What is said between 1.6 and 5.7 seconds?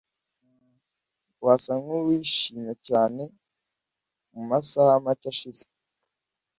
nkuwishimye cyane mumasaha make ashize.